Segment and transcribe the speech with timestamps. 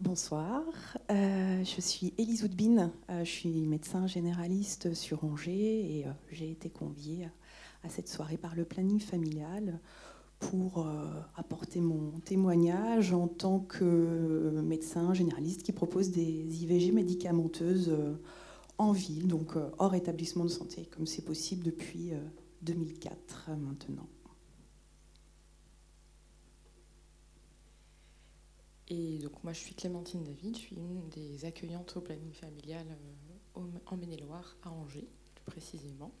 [0.00, 0.62] Bonsoir,
[1.10, 6.48] euh, je suis Élise Oudbine, euh, je suis médecin généraliste sur Angers et euh, j'ai
[6.52, 7.28] été conviée
[7.82, 9.80] à cette soirée par le planning familial
[10.38, 10.88] pour
[11.36, 17.92] apporter mon témoignage en tant que médecin généraliste qui propose des IVG médicamenteuses
[18.78, 22.12] en ville, donc hors établissement de santé, comme c'est possible depuis
[22.62, 24.06] 2004 maintenant.
[28.88, 32.86] Et donc moi je suis Clémentine David, je suis une des accueillantes au planning familial
[33.56, 36.12] euh, en Maine-et-Loire, à Angers plus précisément.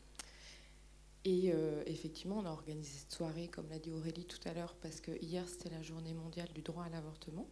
[1.24, 4.74] Et euh, effectivement, on a organisé cette soirée, comme l'a dit Aurélie tout à l'heure,
[4.80, 7.48] parce que hier c'était la journée mondiale du droit à l'avortement.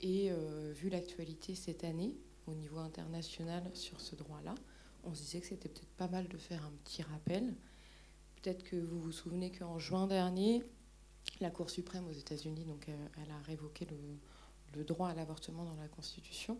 [0.00, 2.14] Et euh, vu l'actualité cette année,
[2.46, 4.54] au niveau international sur ce droit-là,
[5.04, 7.54] on se disait que c'était peut-être pas mal de faire un petit rappel.
[8.42, 10.62] Peut-être que vous vous souvenez qu'en juin dernier,
[11.40, 15.76] la Cour suprême aux États-Unis, donc, euh, elle a révoqué le, droit à l'avortement dans
[15.76, 16.58] la Constitution,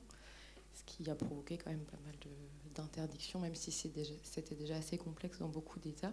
[0.72, 2.14] ce qui a provoqué quand même pas mal
[2.74, 6.12] d'interdictions, même si c'était déjà, assez complexe dans beaucoup d'États.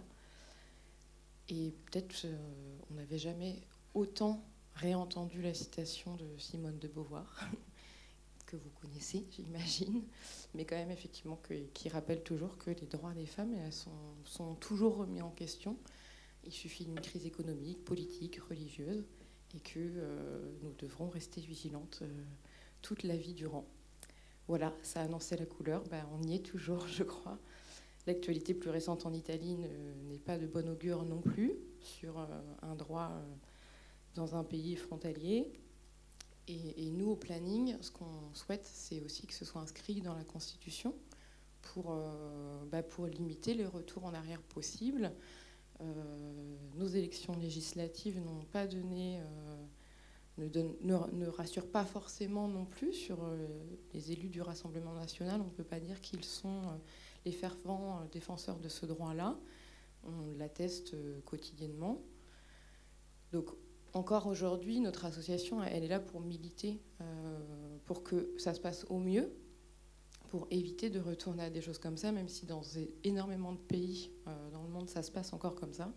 [1.48, 3.62] Et peut-être euh, on n'avait jamais
[3.94, 7.38] autant réentendu la citation de Simone de Beauvoir,
[8.46, 10.02] que vous connaissez, j'imagine,
[10.54, 11.40] mais quand même effectivement
[11.72, 13.90] qui rappelle toujours que les droits des femmes sont,
[14.24, 15.76] sont toujours remis en question
[16.44, 19.04] il suffit d'une crise économique, politique, religieuse,
[19.54, 22.24] et que euh, nous devrons rester vigilantes euh,
[22.80, 23.66] toute la vie durant.
[24.48, 27.38] Voilà, ça annonçait la couleur, ben, on y est toujours, je crois.
[28.06, 29.56] L'actualité plus récente en Italie
[30.08, 32.26] n'est pas de bon augure non plus sur euh,
[32.62, 33.12] un droit
[34.14, 35.52] dans un pays frontalier.
[36.48, 40.24] Et, nous, au planning, ce qu'on souhaite, c'est aussi que ce soit inscrit dans la
[40.24, 40.92] Constitution
[41.62, 41.96] pour,
[42.66, 45.12] ben, pour limiter les retours en arrière possibles,
[46.76, 49.20] nos élections législatives n'ont pas donné,
[50.38, 53.46] euh, ne, rassurent pas forcément non plus sur euh,
[53.92, 55.40] les élus du Rassemblement national.
[55.40, 56.62] On ne peut pas dire qu'ils sont
[57.24, 59.38] les fervents défenseurs de ce droit-là.
[60.04, 62.02] On l'atteste quotidiennement.
[63.32, 63.50] Donc,
[63.92, 66.80] encore aujourd'hui, notre association, elle est là pour militer,
[67.84, 69.32] pour que ça se passe au mieux,
[70.32, 72.62] pour éviter de retourner à des choses comme ça, même si dans
[73.04, 75.92] énormément de pays euh, dans le monde ça se passe encore comme ça,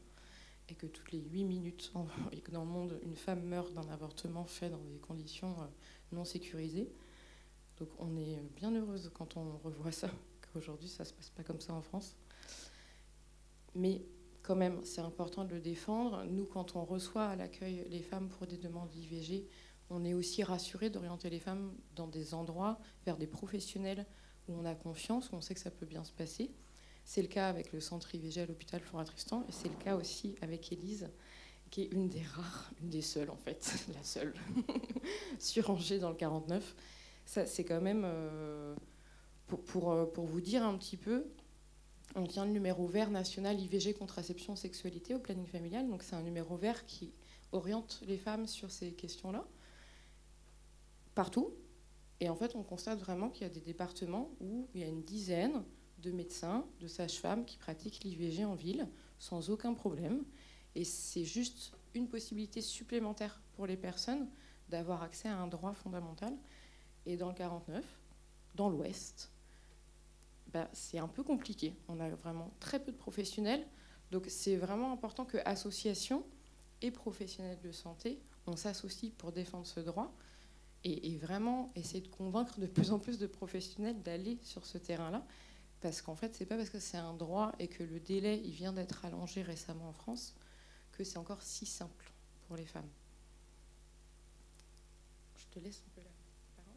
[0.68, 1.94] et que toutes les 8 minutes
[2.34, 5.66] et que dans le monde une femme meurt d'un avortement fait dans des conditions euh,
[6.12, 6.92] non sécurisées.
[7.78, 10.10] Donc on est bien heureuse quand on revoit ça,
[10.52, 12.18] qu'aujourd'hui ça se passe pas comme ça en France.
[13.74, 14.06] Mais
[14.42, 16.26] quand même, c'est important de le défendre.
[16.26, 19.48] Nous, quand on reçoit à l'accueil les femmes pour des demandes d'IVG,
[19.90, 24.06] on est aussi rassuré d'orienter les femmes dans des endroits, vers des professionnels
[24.48, 26.52] où on a confiance, où on sait que ça peut bien se passer.
[27.04, 30.36] C'est le cas avec le centre IVG à l'hôpital Flora-Tristan, et c'est le cas aussi
[30.42, 31.10] avec Élise,
[31.70, 34.34] qui est une des rares, une des seules en fait, la seule,
[35.40, 36.76] sur Angers dans le 49.
[37.26, 38.76] Ça, c'est quand même, euh,
[39.48, 41.26] pour, pour, euh, pour, vous dire un petit peu,
[42.16, 46.22] on tient le numéro vert national IVG contraception sexualité au planning familial, donc c'est un
[46.22, 47.14] numéro vert qui
[47.52, 49.46] oriente les femmes sur ces questions-là,
[51.14, 51.54] partout,
[52.20, 54.88] et en fait, on constate vraiment qu'il y a des départements où il y a
[54.88, 55.64] une dizaine
[56.00, 58.88] de médecins, de sages-femmes qui pratiquent l'IVG en ville
[59.20, 60.24] sans aucun problème.
[60.76, 64.30] Et c'est juste une possibilité supplémentaire pour les personnes
[64.70, 66.34] d'avoir accès à un droit fondamental.
[67.06, 67.84] Et dans le 49,
[68.56, 69.32] dans l'Ouest,
[70.48, 71.76] bah, c'est un peu compliqué.
[71.88, 73.66] On a vraiment très peu de professionnels.
[74.12, 76.24] Donc c'est vraiment important que associations
[76.82, 80.14] et professionnels de santé, on s'associe pour défendre ce droit
[80.86, 85.26] et, vraiment essayer de convaincre de plus en plus de professionnels d'aller sur ce terrain-là.
[85.82, 88.52] Parce qu'en fait, c'est pas parce que c'est un droit et que le délai il
[88.52, 90.36] vient d'être allongé récemment en France
[90.92, 92.12] que c'est encore si simple
[92.48, 92.90] pour les femmes.
[95.36, 96.10] Je te laisse un peu la
[96.56, 96.76] parole.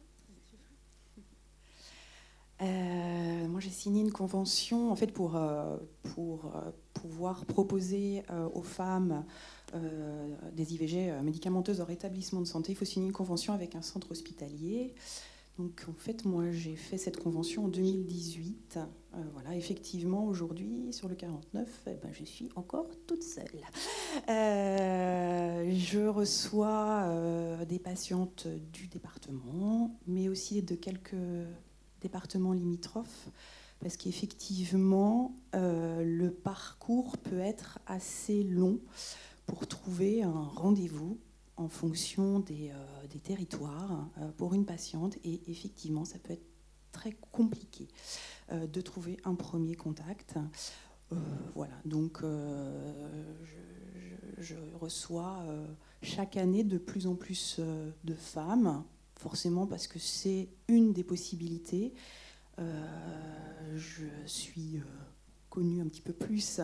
[2.61, 5.77] Euh, moi, j'ai signé une convention en fait pour, euh,
[6.15, 9.31] pour euh, pouvoir proposer aux femmes euh,
[10.53, 13.81] des IVG euh, médicamenteuses hors établissement de santé, il faut signer une convention avec un
[13.81, 14.93] centre hospitalier.
[15.57, 18.79] Donc en fait, moi j'ai fait cette convention en 2018.
[18.79, 23.59] Euh, voilà, effectivement, aujourd'hui, sur le 49, eh ben, je suis encore toute seule.
[24.27, 27.09] je reçois
[27.67, 31.15] des patientes du département, mais aussi de quelques
[31.99, 33.29] départements limitrophes,
[33.81, 38.79] parce qu'effectivement, le parcours peut être assez long
[39.49, 41.19] pour trouver un rendez-vous
[41.57, 45.17] en fonction des, euh, territoires euh, pour une patiente.
[45.23, 46.45] Et effectivement, ça peut être
[46.91, 47.87] très compliqué
[48.51, 50.35] euh, de trouver un premier contact.
[51.55, 52.21] voilà, donc
[54.37, 55.43] je, reçois
[56.03, 58.83] chaque année de plus en plus de femmes,
[59.15, 61.95] forcément parce que c'est une des possibilités.
[62.59, 64.79] je suis
[65.49, 66.61] connue un petit peu plus.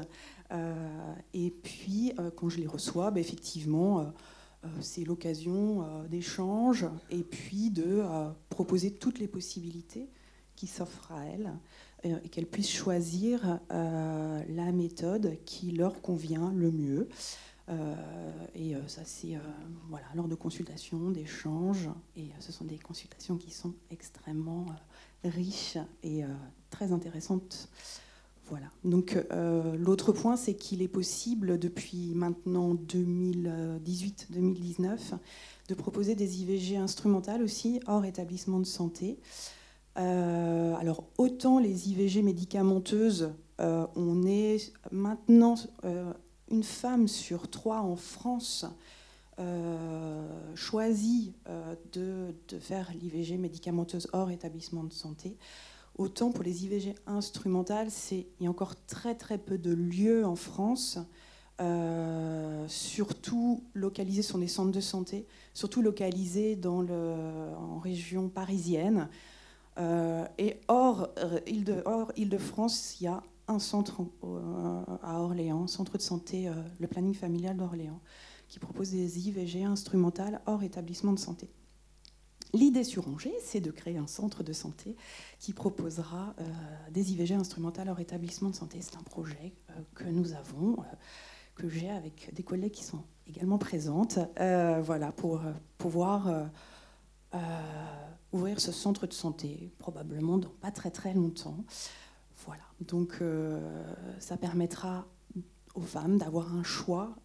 [1.33, 4.13] et puis, quand je les reçois, bah, effectivement,
[4.79, 8.03] c'est l'occasion d'échanges et puis de
[8.49, 10.09] proposer toutes les possibilités
[10.55, 11.53] qui s'offrent à elles
[12.03, 17.09] et qu'elles puissent choisir la méthode qui leur convient le mieux.
[17.69, 19.39] Euh, et euh, ça, c'est euh,
[19.89, 21.89] voilà, lors de consultations, d'échanges.
[22.15, 24.65] Et ce sont des consultations qui sont extrêmement
[25.23, 26.23] riches et
[26.69, 27.69] très intéressantes.
[28.47, 28.67] Voilà.
[28.83, 29.17] Donc
[29.77, 34.99] l'autre point, c'est qu'il est possible depuis maintenant 2018-2019
[35.67, 39.17] de proposer des IVG instrumentales aussi hors établissement de santé.
[39.95, 45.55] alors autant les IVG médicamenteuses, on est maintenant
[46.51, 48.67] une femme sur trois en France
[49.37, 55.35] euh, choisit euh, de, faire l'IVG médicamenteuse hors établissement de santé,
[55.95, 60.35] autant pour les IVG instrumentales, il y a encore très très peu de lieux en
[60.35, 60.99] France,
[61.61, 69.09] euh, surtout localisés sur des centres de santé, surtout localisés en région parisienne.
[69.77, 71.09] et hors
[71.47, 77.13] Île-de-France, il y a un centre euh, à Orléans, centre de santé, euh, le planning
[77.13, 77.99] familial d'Orléans,
[78.47, 81.49] qui propose des IVG instrumentales hors établissement de santé.
[82.55, 84.95] L'idée sur Angers, c'est de créer un centre de santé
[85.39, 86.43] qui proposera euh,
[86.91, 88.79] des IVG instrumentales hors établissement de santé.
[88.81, 89.53] C'est un projet
[89.93, 90.77] que nous avons,
[91.55, 95.41] que j'ai avec des collègues qui sont également présentes, voilà, pour
[95.77, 96.49] pouvoir
[98.31, 101.63] ouvrir ce centre de santé, probablement dans pas très très longtemps.
[102.45, 102.63] Voilà.
[102.81, 103.83] Donc euh,
[104.19, 105.07] ça permettra
[105.73, 107.15] aux femmes d'avoir un choix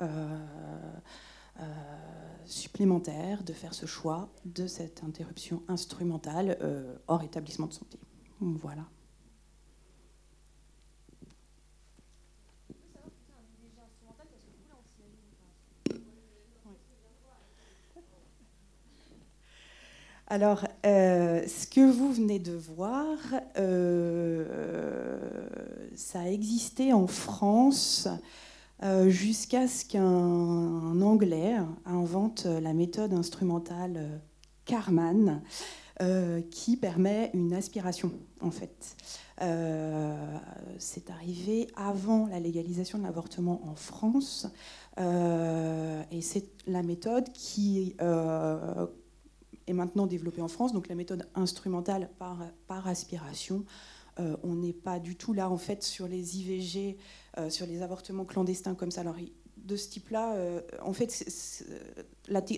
[1.60, 6.58] euh, euh, supplémentaire, de faire ce choix de cette interruption instrumentale
[7.06, 7.98] hors établissement de santé.
[8.40, 8.86] Voilà.
[20.32, 23.18] Alors, euh, ce que vous venez de voir,
[23.58, 24.44] euh,
[25.96, 28.14] ça a existé en France euh,
[29.08, 34.20] jusqu'à ce qu'un Anglais invente la méthode instrumentale
[34.64, 35.42] Carman,
[36.50, 38.96] qui permet une aspiration, en fait.
[40.78, 44.46] c'est arrivé avant la légalisation de l'avortement en France,
[44.98, 47.94] et c'est la méthode qui
[49.66, 53.64] est maintenant développée en France, donc la méthode instrumentale par, par aspiration.
[54.18, 57.02] Euh, on n'est pas du tout là, en fait, sur les IVG, euh,
[57.48, 59.02] sur les avortements clandestins comme ça.
[59.02, 59.16] Alors,
[59.56, 61.24] de ce type-là, euh, en fait,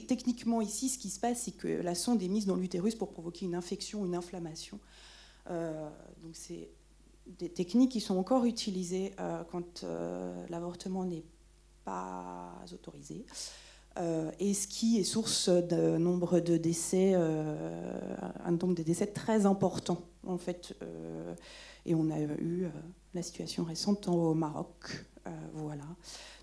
[0.07, 3.11] techniquement, ici, ce qui se passe, c'est que la sonde est mise dans l'utérus pour
[3.11, 4.79] provoquer une infection, une inflammation.
[5.49, 6.71] donc, c'est
[7.27, 9.13] des techniques qui sont encore utilisées
[9.51, 9.85] quand
[10.49, 11.25] l'avortement n'est
[11.85, 13.25] pas autorisé.
[13.99, 17.93] Euh, et ce qui est source d'un nombre de décès, euh,
[18.45, 20.75] un nombre de décès très important en fait.
[21.87, 22.67] Euh, et on a eu
[23.15, 25.05] la situation récente au Maroc,
[25.55, 25.85] voilà.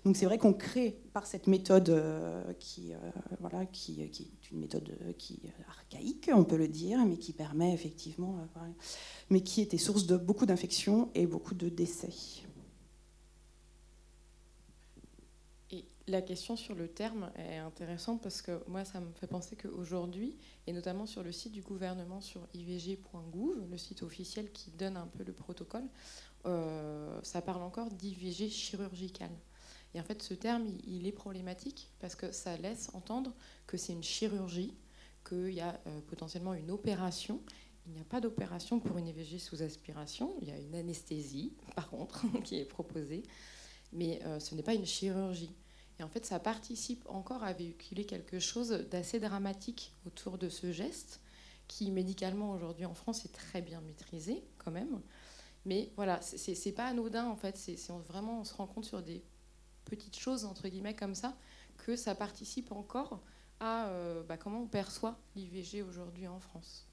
[0.04, 1.92] Donc c'est vrai qu'on crée par cette méthode
[2.58, 2.92] qui,
[3.40, 8.36] voilà, qui, est une méthode qui archaïque, on peut le dire, mais qui permet effectivement,
[9.28, 12.12] mais qui était source de beaucoup d'infections et beaucoup de décès.
[16.10, 20.36] La question sur le terme est intéressante parce que moi, ça me fait penser qu'aujourd'hui,
[20.66, 25.06] et notamment sur le site du gouvernement sur ivg.gouv, le site officiel qui donne un
[25.06, 25.84] peu le protocole,
[26.46, 29.30] euh, ça parle encore d'IVG chirurgical.
[29.94, 33.32] Et en fait, ce terme, il, est problématique parce que ça laisse entendre
[33.68, 34.74] que c'est une chirurgie,
[35.24, 37.40] qu'il y a euh, potentiellement une opération.
[37.86, 40.34] Il n'y a pas d'opération pour une IVG sous aspiration.
[40.42, 43.22] Il y a une anesthésie, par contre, qui est proposée.
[43.92, 45.54] Mais euh, ce n'est pas une chirurgie.
[46.00, 50.72] Et en fait, ça participe encore à véhiculer quelque chose d'assez dramatique autour de ce
[50.72, 51.20] geste,
[51.68, 55.02] qui médicalement aujourd'hui en France est très bien maîtrisé quand même.
[55.66, 57.58] Mais voilà, c'est pas anodin en fait.
[57.58, 57.76] C'est
[58.08, 59.22] vraiment, on se rend compte sur des
[59.84, 61.36] petites choses entre guillemets comme ça
[61.76, 63.20] que ça participe encore
[63.60, 66.88] à euh, bah, comment on perçoit l'IVG aujourd'hui en France.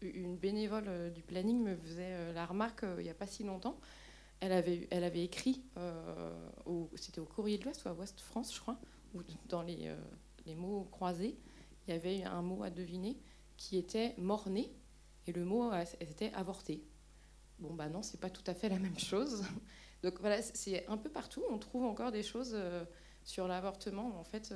[0.00, 3.42] Une bénévole euh, du planning me faisait euh, la remarque il n'y a pas si
[3.42, 3.80] longtemps
[4.42, 6.32] elle avait, écrit, euh,
[6.96, 8.76] c'était au Courrier de l'Ouest ou à Ouest France, je crois,
[9.14, 9.96] où dans les, euh,
[10.46, 11.38] les, mots croisés,
[11.86, 13.16] il y avait un mot à deviner
[13.56, 14.72] qui était mort-né,
[15.28, 15.70] et le mot
[16.00, 16.84] était avorté.
[17.60, 19.44] Bon, bah non, c'est pas tout à fait la même chose.
[20.02, 22.84] Donc voilà, c'est un peu partout, on trouve encore des choses euh,
[23.22, 24.18] sur l'avortement.
[24.18, 24.52] En fait,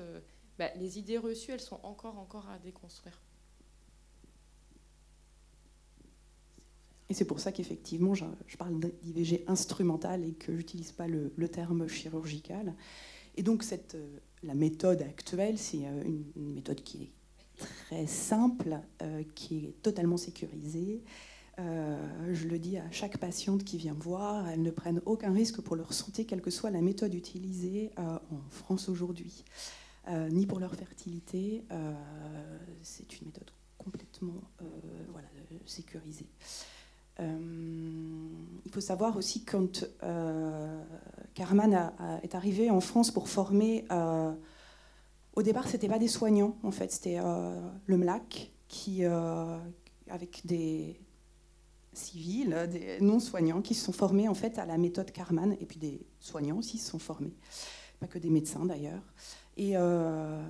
[0.58, 3.20] bah, les idées reçues, elles sont encore, encore à déconstruire.
[7.08, 8.24] Et c'est pour ça qu'effectivement, je,
[8.58, 12.74] parle d'IVG instrumentale et que j'utilise pas le, terme chirurgical.
[13.36, 13.96] Et donc, cette,
[14.42, 17.10] la méthode actuelle, c'est une, une, méthode qui est
[17.88, 18.80] très simple,
[19.34, 21.02] qui est totalement sécurisée,
[21.58, 25.32] euh, je le dis à chaque patiente qui vient me voir, elles ne prennent aucun
[25.32, 29.42] risque pour leur santé, quelle que soit la méthode utilisée euh, en France aujourd'hui,
[30.08, 31.64] euh, ni pour leur fertilité.
[32.82, 34.42] c'est une méthode complètement
[35.12, 35.28] voilà,
[35.64, 36.26] sécurisée.
[37.18, 39.84] Il faut savoir aussi quand
[41.34, 41.92] Carman
[42.22, 43.86] est arrivé en France pour former,
[45.34, 51.00] au départ, c'était pas des soignants, en fait, c'était le MLAC qui, avec des,
[51.96, 55.78] civils, des non-soignants qui se sont formés en fait à la méthode Carman, et puis
[55.78, 57.34] des soignants aussi se sont formés,
[58.00, 59.02] pas que des médecins d'ailleurs.
[59.56, 60.42] Et, euh,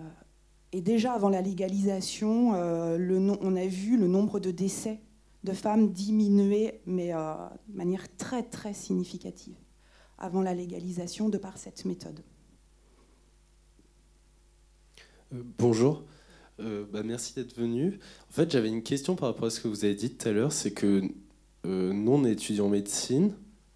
[0.75, 5.01] déjà avant la légalisation, euh, le on a vu le nombre de décès
[5.47, 7.35] de femmes diminuer, mais euh,
[7.69, 9.57] de manière très très significative,
[10.19, 12.21] avant la légalisation de par cette méthode.
[15.59, 16.05] bonjour.
[16.59, 17.99] Bah, merci d'être venu.
[18.31, 20.33] En fait, j'avais une question par rapport à ce que vous avez dit tout à
[20.33, 21.03] l'heure, c'est que
[21.67, 23.33] euh, non étudiant en médecine,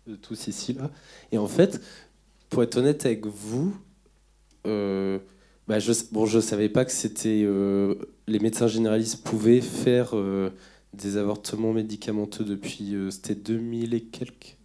[0.08, 0.90] euh, tous ici là.
[1.32, 1.80] Et en fait,
[2.48, 3.76] pour être honnête avec vous,
[4.66, 5.18] euh,
[5.66, 7.44] bah je, bon, je savais pas que c'était
[8.26, 10.14] les médecins généralistes pouvaient faire
[10.94, 14.56] des avortements médicamenteux depuis c'était 2000 et quelques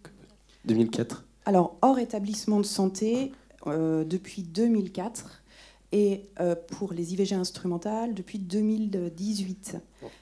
[0.64, 1.24] 2004.
[1.44, 3.32] Alors hors établissement de santé
[3.64, 5.42] depuis 2004
[5.92, 6.28] et
[6.68, 9.76] pour les IVG instrumentales depuis 2018.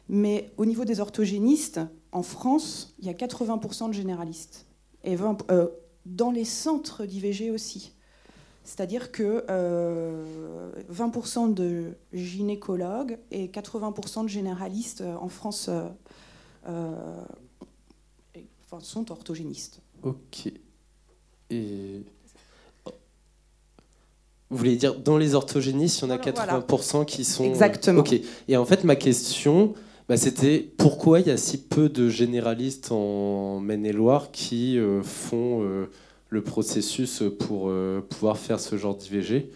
[0.08, 1.80] Mais au niveau des orthogénistes,
[2.12, 4.66] en France, il y a 80% de généralistes.
[5.02, 5.16] Et
[5.50, 5.68] euh,
[6.06, 7.92] dans les centres d'IVG aussi.
[8.64, 9.44] C'est-à-dire que
[10.90, 15.70] 20% euh, de gynécologues et 80% de généralistes euh, en France
[18.80, 19.80] sont orthogénistes.
[20.02, 20.50] Ok.
[21.50, 22.02] Et.
[24.50, 27.44] Vous voulez dire dans les orthogénistes, il y en a 80% qui sont.
[27.44, 28.00] Exactement.
[28.00, 28.14] Ok.
[28.48, 29.74] Et en fait, ma question,
[30.08, 35.62] bah, c'était pourquoi il y a si peu de généralistes en Maine-et-Loire qui euh, font
[35.62, 35.90] euh,
[36.30, 39.50] le processus pour euh, pouvoir faire ce genre d'IVG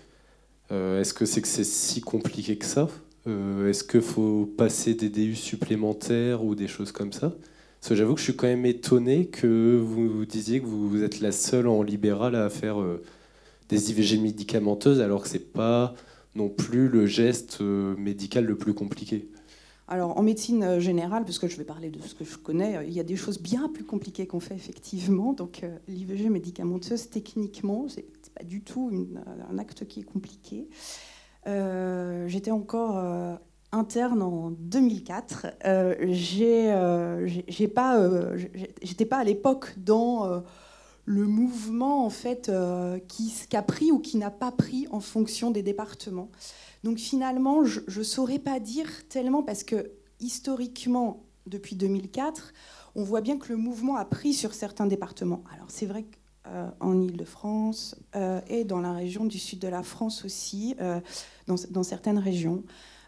[0.70, 2.88] Est-ce que c'est que c'est si compliqué que ça?
[3.26, 7.34] Est-ce qu'il faut passer des DU supplémentaires ou des choses comme ça?
[7.80, 11.02] Parce que j'avoue que je suis quand même étonné que vous, vous disiez que vous,
[11.02, 12.76] êtes la seule en libéral à faire
[13.68, 15.94] des IVG médicamenteuses alors que c'est pas
[16.36, 19.28] non plus le geste médical le plus compliqué.
[19.90, 22.76] Alors en médecine euh, générale, parce que je vais parler de ce que je connais,
[22.76, 25.32] euh, il y a des choses bien plus compliquées qu'on fait effectivement.
[25.32, 28.04] Donc euh, l'IVG médicamenteuse, techniquement, c'est
[28.34, 28.90] pas du tout
[29.50, 30.68] un acte qui est compliqué.
[32.26, 33.02] J'étais encore
[33.72, 35.46] interne en 2004.
[36.10, 38.36] j'ai pas,
[38.82, 40.42] j'étais pas à l'époque dans
[41.06, 42.52] le mouvement en fait
[43.08, 46.28] qui, qui, a pris ou qui n'a pas pris en fonction des départements.
[46.84, 52.52] Donc finalement, je ne saurais pas dire tellement parce que historiquement, depuis 2004,
[52.94, 55.42] on voit bien que le mouvement a pris sur certains départements.
[55.54, 59.82] Alors c'est vrai qu'en euh, Ile-de-France euh, et dans la région du sud de la
[59.82, 61.00] France aussi, euh,
[61.46, 62.62] dans, certaines régions,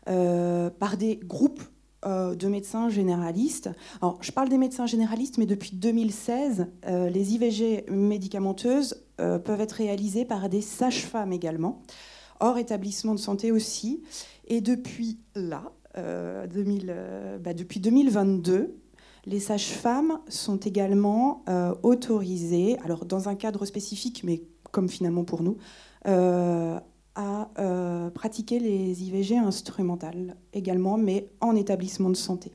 [0.07, 1.63] par des groupes
[2.05, 3.71] de médecins généralistes.
[4.01, 10.25] Alors, je parle des médecins généralistes, mais depuis 2016, les IVG médicamenteuses peuvent être réalisées
[10.25, 11.83] par des sages-femmes également
[12.41, 14.03] hors établissement de santé aussi.
[14.47, 18.77] Et depuis là, euh, euh, bah, depuis 2022,
[19.27, 24.43] les sages-femmes sont également euh, autorisées, alors dans un cadre spécifique, mais
[24.73, 25.57] comme finalement pour nous,
[27.17, 27.51] à
[28.15, 32.53] pratiquer les IVG instrumentales également, mais en établissement de santé.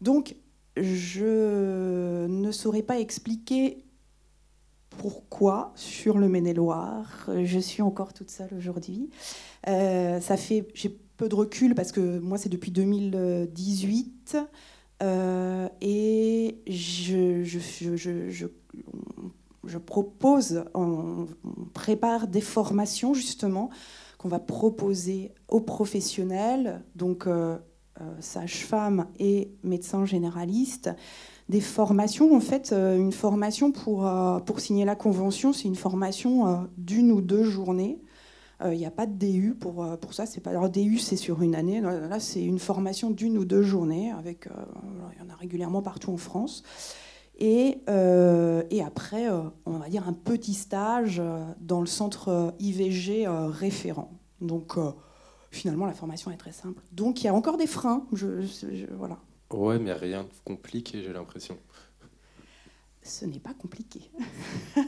[0.00, 0.36] Donc,
[0.76, 3.83] je ne saurais pas expliquer
[4.98, 7.28] pourquoi sur le Maine-et-Loire.
[7.44, 9.10] Je suis encore toute seule aujourd'hui.
[9.68, 14.36] Euh, ça fait, j'ai peu de recul parce que moi c'est depuis 2018
[15.02, 17.38] euh, et je,
[19.78, 21.26] propose, on,
[21.72, 23.70] prépare des formations justement
[24.18, 27.58] qu'on va proposer aux professionnels, donc euh,
[28.20, 30.90] sages-femmes et médecins généralistes
[31.48, 32.34] des formations.
[32.34, 36.56] En fait, euh, une formation pour, euh, pour signer la convention, c'est une formation euh,
[36.78, 37.98] d'une ou deux journées.
[38.64, 40.24] Il n'y a pas de DU pour, pour ça.
[40.24, 41.82] C'est pas, alors, DU, c'est sur une année.
[41.82, 44.10] Là, c'est une formation d'une ou deux journées.
[44.10, 44.48] Avec,
[45.12, 46.62] il y en a régulièrement partout en France.
[47.38, 49.28] Et, et après,
[49.66, 51.20] on va dire un petit stage
[51.60, 54.12] dans le centre IVG référent.
[54.40, 54.78] Donc,
[55.50, 56.80] finalement, la formation est très simple.
[56.92, 58.06] Donc, il y a encore des freins.
[58.96, 59.18] Voilà.
[59.54, 61.56] Ouais, mais rien de compliqué, j'ai l'impression.
[63.02, 64.10] Ce n'est pas compliqué.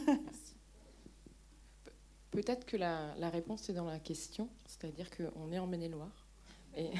[2.33, 6.27] Peut-être que la, la, réponse est dans la question, c'est-à-dire qu'on est en Maine-et-Loire.
[6.77, 6.91] Et...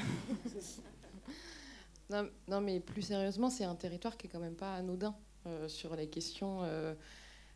[2.09, 5.13] non, non, mais plus sérieusement, c'est un territoire qui est quand même pas anodin
[5.45, 6.95] euh, sur les questions euh,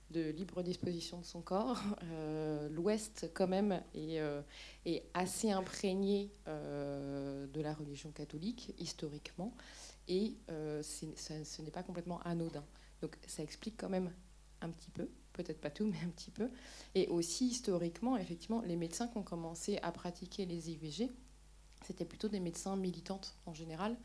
[0.10, 1.82] de libre disposition de son corps.
[2.04, 4.22] Euh, L'Ouest, quand même, est,
[4.86, 9.56] est assez imprégné de la religion catholique, historiquement,
[10.08, 12.64] et ce n'est pas complètement anodin.
[13.02, 14.12] Donc ça explique quand même
[14.62, 16.50] un petit peu peut-être pas tout, mais un petit peu.
[16.96, 21.12] Et aussi, historiquement, effectivement, les médecins qui ont commencé à pratiquer les IVG,
[21.86, 23.98] c'était plutôt des médecins militantes en général,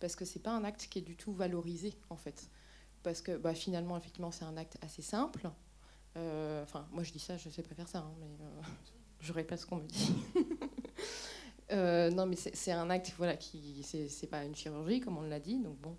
[0.00, 2.48] parce que c'est pas un acte qui est du tout valorisé, en fait.
[3.02, 5.50] Parce que bah, finalement, effectivement, c'est un acte assez simple.
[6.16, 8.62] Euh, enfin, moi je dis ça, je sais pas faire ça, hein, mais euh,
[9.20, 10.14] je répète ce qu'on me dit.
[11.74, 15.40] Euh, non, mais c'est un acte, voilà, qui c'est pas une chirurgie, comme on l'a
[15.40, 15.96] dit, donc bon,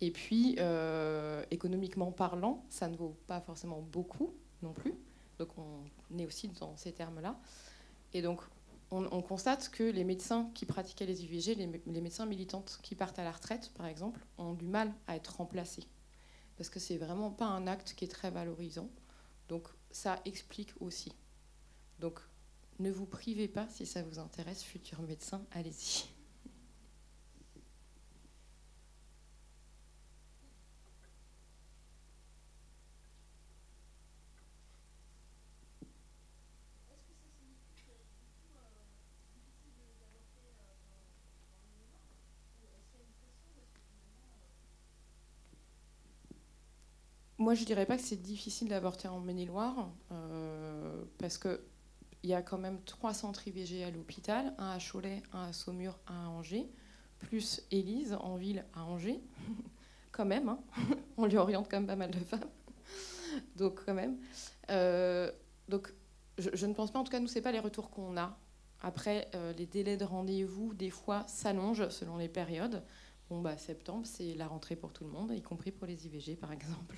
[0.00, 4.94] et puis, euh, économiquement parlant, ça ne vaut pas forcément beaucoup non plus.
[5.38, 7.38] Donc, on est aussi dans ces termes-là.
[8.12, 8.40] Et donc,
[8.90, 13.24] on, constate que les médecins qui pratiquaient les IVG, les, médecins militantes qui partent à
[13.24, 15.86] la retraite, par exemple, ont du mal à être remplacés.
[16.56, 18.88] Parce que c'est vraiment pas un acte qui est très valorisant.
[19.48, 21.12] Donc, ça explique aussi.
[21.98, 22.20] Donc,
[22.78, 26.04] ne vous privez pas si ça vous intéresse, futurs médecins, allez-y.
[47.38, 51.38] Moi, je dirais pas que c'est difficile d'avorter en Maine-et-Loire, euh, parce
[52.20, 55.52] qu'il y a quand même trois centres IVG à l'hôpital, un à Cholet, un à
[55.52, 56.68] Saumur, un à Angers,
[57.18, 59.20] plus Élise en ville à Angers,
[60.12, 60.48] quand même.
[60.48, 60.60] Hein.
[61.16, 62.50] On lui oriente quand même pas mal de femmes.
[63.56, 64.18] donc, quand même.
[64.70, 65.30] Euh,
[65.68, 65.92] donc,
[66.38, 68.38] je, ne pense pas, en tout cas, nous, ce pas les retours qu'on a.
[68.80, 72.84] Après, euh, les délais de rendez-vous, des fois, s'allongent selon les périodes.
[73.28, 76.36] Bon, bah, septembre, c'est la rentrée pour tout le monde, y compris pour les IVG,
[76.36, 76.96] par exemple.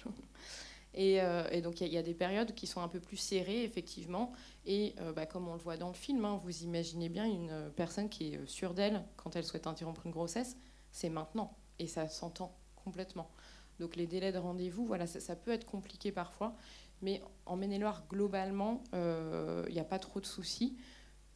[0.99, 4.33] Euh, et, donc, il y, a des périodes qui sont un peu plus serrées, effectivement.
[4.67, 7.71] Et euh, bah, comme on le voit dans le film, hein, vous imaginez bien une
[7.77, 10.57] personne qui est sûre d'elle quand elle souhaite interrompre une grossesse,
[10.91, 11.57] c'est maintenant.
[11.79, 13.31] Et ça s'entend complètement.
[13.79, 16.55] Donc, les délais de rendez-vous, voilà, ça, peut être compliqué parfois.
[17.03, 20.77] Mais en Maine-et-Loire, globalement, euh, il n'y a pas trop de soucis.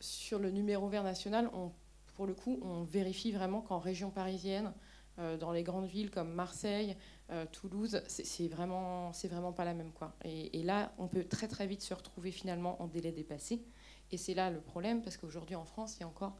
[0.00, 1.72] Sur le numéro vert national, on
[2.14, 4.72] pour le coup, on vérifie vraiment qu'en région parisienne,
[5.18, 6.96] euh, dans les grandes villes comme Marseille,
[7.30, 9.92] euh, Toulouse, c'est vraiment, vraiment pas la même.
[9.92, 10.14] Quoi.
[10.24, 13.62] Et, là, on peut très très vite se retrouver finalement en délai dépassé.
[14.10, 16.36] Et c'est là le problème, parce qu'aujourd'hui en France, il y a encore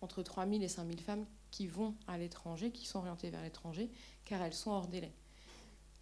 [0.00, 3.90] entre 3000 et 5000 femmes qui vont à l'étranger, qui sont orientées vers l'étranger,
[4.24, 5.12] car elles sont hors délai.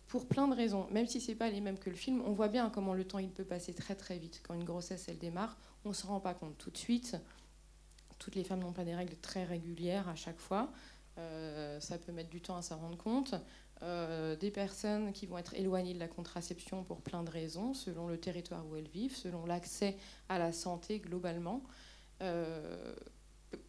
[0.09, 2.33] Pour plein de raisons, même si ce n'est pas les mêmes que le film, on
[2.33, 4.41] voit bien comment le temps il peut passer très très vite.
[4.47, 7.17] Quand une grossesse elle démarre, on ne se rend pas compte tout de suite
[8.19, 10.71] toutes les femmes n'ont pas des règles très régulières à chaque fois.
[11.19, 13.35] Euh, ça peut mettre du temps à s'en rendre compte.
[13.83, 18.09] Euh, des personnes qui vont être éloignées de la contraception pour plein de raisons, selon
[18.09, 19.97] le territoire où elles vivent, selon l'accès
[20.29, 21.63] à la santé globalement.
[22.23, 22.95] Euh,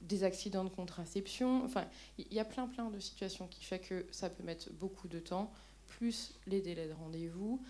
[0.01, 1.63] des accidents de contraception.
[1.63, 1.85] Enfin,
[2.17, 5.19] il y a plein plein de situations qui fait que ça peut mettre beaucoup de
[5.19, 5.51] temps,
[5.87, 7.61] plus les délais de rendez-vous.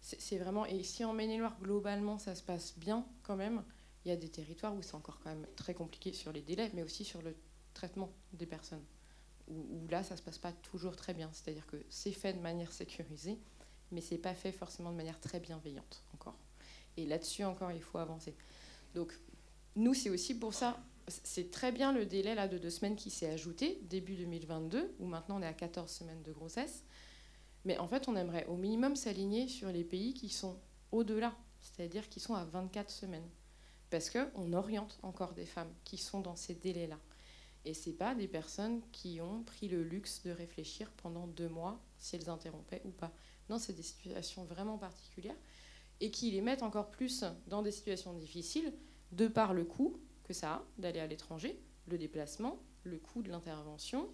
[0.00, 3.64] C'est vraiment et si en Maine-et-Loire globalement ça se passe bien quand même,
[4.04, 6.70] il y a des territoires où c'est encore quand même très compliqué sur les délais,
[6.74, 7.34] mais aussi sur le
[7.74, 8.84] traitement des personnes,
[9.48, 11.30] où, là, ça ne se passe pas toujours très bien.
[11.32, 13.38] C'est-à-dire que c'est fait de manière sécurisée,
[13.90, 16.38] mais c'est pas fait forcément de manière très bienveillante encore.
[16.96, 18.34] Et là-dessus encore, il faut avancer.
[18.94, 19.12] Donc,
[19.76, 23.10] nous, c'est aussi pour ça, c'est très bien le délai là, de deux semaines qui
[23.10, 26.84] s'est ajouté, début 2022, où maintenant on est à 14 semaines de grossesse.
[27.64, 30.58] Mais en fait, on aimerait au minimum s'aligner sur les pays qui sont
[30.92, 33.28] au-delà, c'est-à-dire qui sont à 24 semaines
[33.90, 36.98] parce qu'on oriente encore des femmes qui sont dans ces délais-là.
[37.64, 41.82] Et ce pas des personnes qui ont pris le luxe de réfléchir pendant deux mois
[41.98, 43.12] si elles interrompaient ou pas.
[43.50, 45.36] Non, c'est des situations vraiment particulières
[46.00, 48.72] et qui les mettent encore plus dans des situations difficiles
[49.12, 53.30] de par le coût que ça a d'aller à l'étranger, le déplacement, le coût de
[53.30, 54.08] l'intervention.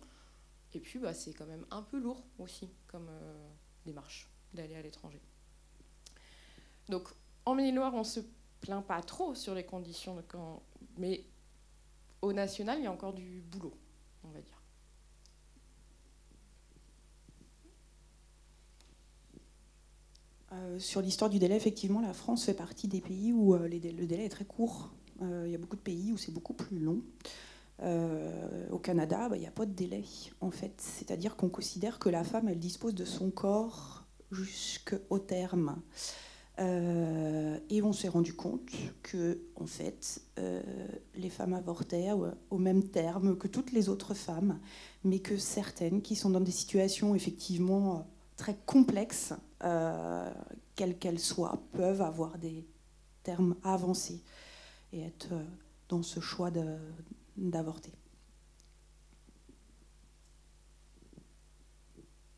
[0.72, 3.48] Et puis, bah, c'est quand même un peu lourd aussi comme euh,
[3.84, 5.20] démarche d'aller à l'étranger.
[6.88, 7.08] Donc,
[7.44, 8.20] en Maine-et-Loire, on se
[8.60, 10.62] plaint pas trop sur les conditions de camp,
[10.96, 11.24] mais
[12.24, 13.74] au national, il y a encore du boulot,
[14.24, 14.60] on va dire.
[20.52, 24.06] Euh, sur l'histoire du délai, effectivement, la France fait partie des pays où euh, le
[24.06, 24.92] délai est très court.
[25.22, 27.02] Euh, il y a beaucoup de pays où c'est beaucoup plus long.
[28.70, 30.04] au Canada, bah, il n'y a pas de délai,
[30.40, 30.74] en fait.
[30.78, 35.80] C'est-à-dire qu'on considère que la femme, elle dispose de son corps jusqu'au terme.
[36.60, 38.70] Euh, et on s'est rendu compte
[39.02, 40.62] que, en fait, euh,
[41.16, 42.10] les femmes avortaient
[42.50, 44.60] au même terme que toutes les autres femmes,
[45.02, 49.32] mais que certaines qui sont dans des situations effectivement très complexes,
[49.64, 50.30] euh,
[50.76, 52.64] quelles qu'elles soient, peuvent avoir des
[53.24, 54.22] termes avancés
[54.92, 55.32] et être
[55.88, 56.50] dans ce choix
[57.36, 57.92] d'avorter.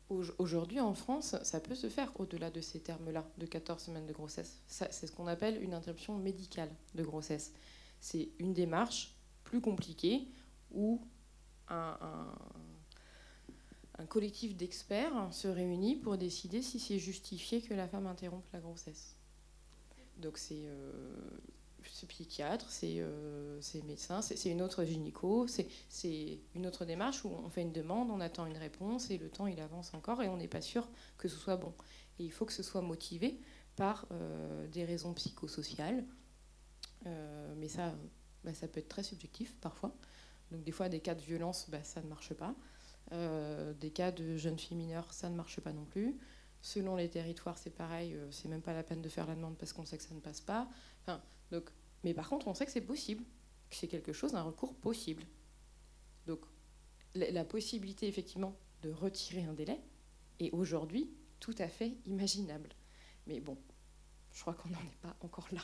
[0.09, 4.13] Aujourd'hui, en France, ça peut se faire au-delà de ces termes-là, de 14 semaines de
[4.13, 4.61] grossesse.
[4.67, 7.51] C'est ce qu'on appelle une interruption médicale de grossesse.
[7.99, 10.27] C'est une démarche plus compliquée
[10.71, 11.01] où
[11.67, 12.33] un,
[14.07, 19.17] collectif d'experts se réunit pour décider si c'est justifié que la femme interrompe la grossesse.
[20.17, 21.37] Donc c'est euh,
[21.91, 27.49] c'est psychiatre, c'est euh, médecin, c'est une autre gynéco, c'est une autre démarche où on
[27.49, 30.37] fait une demande, on attend une réponse et le temps il avance encore et on
[30.37, 30.87] n'est pas sûr
[31.17, 31.73] que ce soit bon.
[32.19, 33.39] Et il faut que ce soit motivé
[33.75, 36.03] par euh, des raisons psychosociales,
[37.05, 37.93] euh, mais ça,
[38.43, 39.95] bah, ça peut être très subjectif parfois.
[40.51, 42.55] Donc des fois des cas de violence, bah, ça ne marche pas.
[43.79, 46.17] des cas de jeunes filles mineures, ça ne marche pas non plus.
[46.61, 49.73] Selon les territoires, c'est pareil, c'est même pas la peine de faire la demande parce
[49.73, 50.67] qu'on sait que ça ne passe pas.
[51.03, 51.71] Enfin, donc
[52.03, 53.23] mais par contre, on sait que c'est possible,
[53.69, 55.23] que c'est quelque chose, un recours possible.
[56.25, 56.39] Donc,
[57.15, 59.81] la possibilité, effectivement, de retirer un délai
[60.39, 62.69] est aujourd'hui tout à fait imaginable.
[63.25, 63.57] Mais bon,
[64.31, 65.61] je crois qu'on n'en est pas encore là.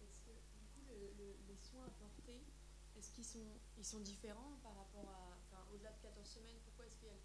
[0.00, 0.86] Est-ce que, du coup,
[1.48, 2.42] les soins apportés,
[2.96, 6.96] est-ce qu'ils sont, ils sont différents rapport à, enfin, au-delà de 14 semaines Pourquoi est-ce
[6.96, 7.20] qu'il y a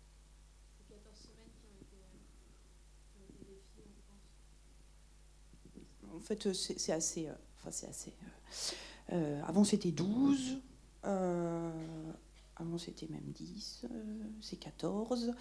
[0.77, 2.03] ces 14 semaines qui ont été
[6.15, 7.27] en fait, c'est assez.
[7.27, 8.13] Euh, enfin, c'est assez.
[9.11, 10.59] Euh, euh, avant, c'était 12.
[11.03, 13.85] avant, c'était même 10.
[14.41, 15.33] c'est 14.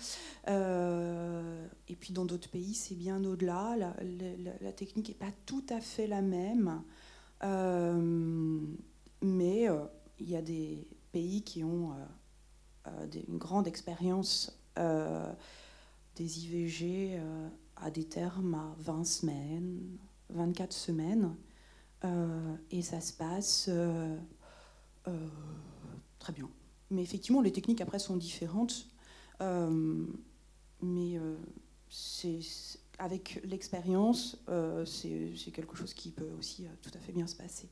[0.47, 3.77] et puis, dans d'autres pays, c'est bien au-delà.
[3.77, 6.83] La, technique n'est pas tout à fait la même.
[9.23, 9.69] mais
[10.19, 11.93] il y a des pays qui ont
[13.29, 17.21] une grande expérience des IVG
[17.77, 19.99] à des termes à 20 semaines,
[20.33, 21.35] 24 semaines.
[22.05, 24.16] Euh, et ça se passe euh,
[25.09, 25.29] euh,
[26.18, 26.49] très bien.
[26.90, 28.88] Mais effectivement, les techniques après sont différentes.
[30.83, 31.18] mais
[31.88, 32.40] c'est
[32.99, 34.37] avec l'expérience,
[34.85, 37.68] c'est quelque chose qui peut aussi tout à fait bien se passer.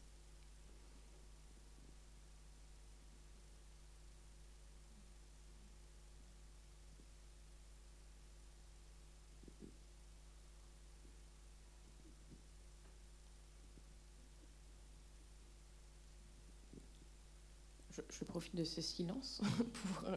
[18.11, 19.43] je, profite de ce silence
[19.75, 20.11] pour,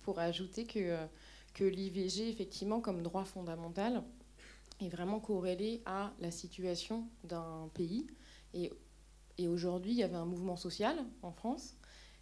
[0.00, 0.96] pour ajouter que,
[1.52, 4.02] que l'IVG, effectivement, comme droit fondamental,
[4.80, 8.06] est vraiment corrélé à la situation d'un pays.
[8.54, 8.72] Et,
[9.36, 11.76] et aujourd'hui, il y avait un mouvement social en France.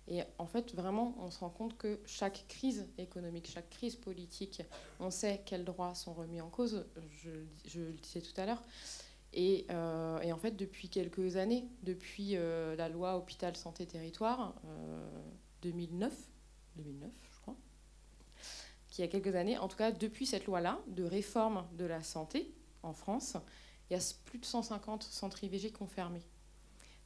[0.09, 4.61] Et en fait, vraiment, on se rend compte que chaque crise économique, chaque crise politique,
[4.99, 6.85] on sait quels droits sont remis en cause.
[7.13, 7.31] Je,
[7.65, 8.63] je le disais tout à l'heure.
[9.37, 14.69] Euh, et, en fait, depuis quelques années, depuis euh, la loi Hôpital Santé Territoire 2009,
[14.69, 15.21] euh,
[15.65, 16.13] 2009,
[16.77, 17.57] je crois,
[18.89, 22.53] qui a quelques années, en tout cas depuis cette loi-là de réforme de la santé
[22.83, 23.37] en France,
[23.91, 26.21] il y a plus de 150 centres IVG qui ont fermé.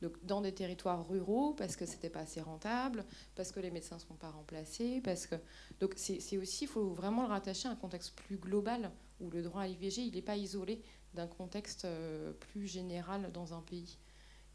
[0.00, 3.96] Donc dans des territoires ruraux parce que c'était pas assez rentable, parce que les médecins
[3.96, 5.34] ne sont pas remplacés, parce que
[5.80, 9.42] donc c'est aussi il faut vraiment le rattacher à un contexte plus global où le
[9.42, 10.82] droit à l'IVG il n'est pas isolé
[11.14, 13.98] d'un contexte euh, plus général dans un pays.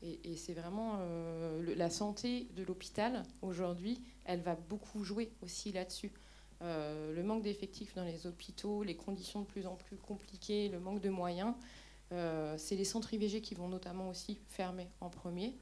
[0.05, 6.11] Et, c'est vraiment euh, la santé de l'hôpital aujourd'hui, elle va beaucoup jouer aussi là-dessus.
[6.61, 10.79] Euh, le manque d'effectifs dans les hôpitaux, les conditions de plus en plus compliquées, le
[10.79, 11.53] manque de moyens,
[12.57, 15.57] c'est les centres IVG qui vont notamment aussi fermer en premier.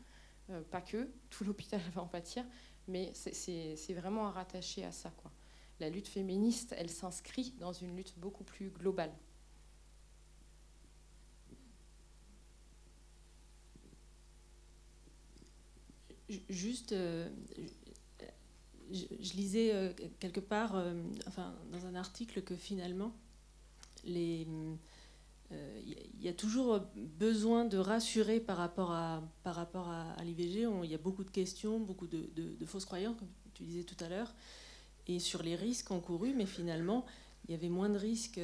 [0.69, 2.43] pas que, tout l'hôpital va en pâtir,
[2.89, 5.11] mais c'est vraiment à rattacher à ça.
[5.11, 5.31] Quoi.
[5.79, 9.13] La lutte féministe, elle s'inscrit dans une lutte beaucoup plus globale.
[16.49, 17.29] Juste, euh,
[18.91, 20.93] je, lisais euh, quelque part, euh,
[21.27, 23.13] enfin, dans un article, que finalement,
[24.05, 24.47] il
[26.19, 30.67] y a toujours besoin de rassurer par rapport à, par rapport à, l'IVG.
[30.83, 34.09] Il y a beaucoup de questions, beaucoup de, fausses croyances, comme tu disais tout à
[34.09, 34.33] l'heure,
[35.07, 37.05] et sur les risques encourus, mais finalement,
[37.47, 38.41] il y avait moins de risques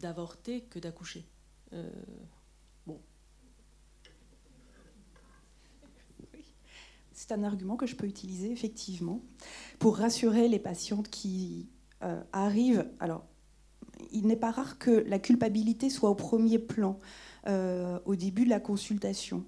[0.00, 1.24] d'avorter que d'accoucher.
[2.86, 3.00] bon.
[7.14, 9.22] C'est un argument que je peux utiliser effectivement
[9.78, 11.68] pour rassurer les patientes qui
[12.32, 12.88] arrivent.
[12.98, 13.24] Alors,
[14.10, 16.98] il n'est pas rare que la culpabilité soit au premier plan
[17.46, 19.44] au début de la consultation.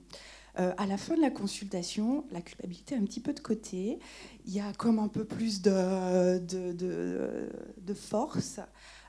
[0.59, 3.99] Euh, à la fin de la consultation, la culpabilité est un petit peu de côté.
[4.47, 8.61] Il y a comme un peu plus de, de, force.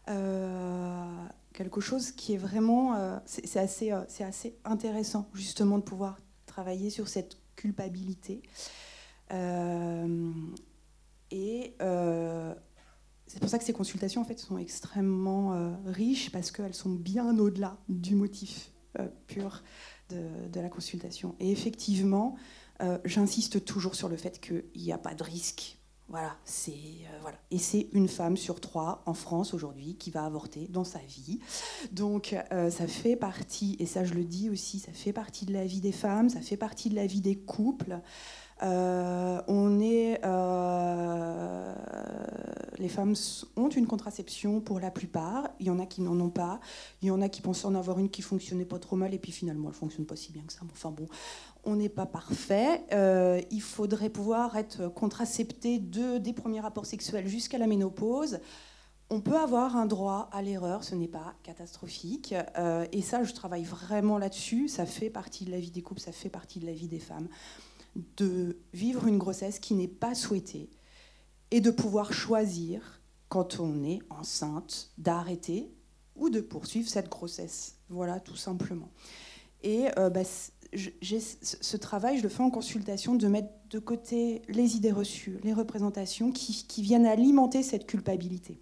[0.07, 2.95] Euh, quelque chose qui est vraiment...
[2.95, 8.41] Euh, c'est assez, assez intéressant, justement, de pouvoir travailler sur cette culpabilité.
[11.31, 11.75] et
[13.27, 17.37] c'est pour ça que ces consultations, en fait, sont extrêmement riches, parce qu'elles sont bien
[17.37, 18.71] au-delà du motif
[19.27, 19.63] pur
[20.09, 21.35] de, la consultation.
[21.39, 22.35] Et effectivement,
[22.81, 25.77] euh, j'insiste toujours sur le fait qu'il n'y a pas de risque.
[26.07, 27.37] Voilà, c'est euh, voilà.
[27.49, 31.39] Et c'est une femme sur trois en France aujourd'hui qui va avorter dans sa vie.
[31.91, 35.53] Donc euh, ça fait partie, et ça je le dis aussi, ça fait partie de
[35.53, 37.99] la vie des femmes, ça fait partie de la vie des couples.
[38.63, 40.21] Euh, on est,
[42.77, 43.15] les femmes
[43.57, 45.49] ont une contraception pour la plupart.
[45.59, 46.59] Il y en a qui n'en ont pas.
[47.01, 49.19] Il y en a qui pensent en avoir une qui fonctionnait pas trop mal et
[49.19, 50.61] puis finalement elle fonctionne pas si bien que ça.
[50.71, 51.07] Enfin bon,
[51.65, 52.83] on n'est pas parfait.
[52.93, 58.39] Euh, il faudrait pouvoir être contracepté de, des premiers rapports sexuels jusqu'à la ménopause.
[59.09, 62.33] On peut avoir un droit à l'erreur, ce n'est pas catastrophique.
[62.91, 64.67] et ça, je travaille vraiment là-dessus.
[64.67, 66.99] Ça fait partie de la vie des couples, ça fait partie de la vie des
[66.99, 67.27] femmes
[68.17, 70.69] de vivre une grossesse qui n'est pas souhaitée
[71.51, 75.73] et de pouvoir choisir, quand on est enceinte, d'arrêter
[76.15, 77.77] ou de poursuivre cette grossesse.
[77.89, 78.89] Voilà, tout simplement.
[79.63, 80.21] Et euh, bah,
[80.73, 85.53] ce travail, je le fais en consultation, de mettre de côté les idées reçues, les
[85.53, 88.59] représentations qui viennent alimenter cette culpabilité.